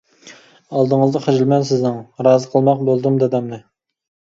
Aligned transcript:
ئالدىڭىزدا 0.77 1.21
خىجىلمەن 1.25 1.67
سىزنىڭ، 1.73 2.01
رازى 2.29 2.51
قىلماق 2.55 2.83
بولدۇم 2.91 3.23
دادامنى. 3.27 3.65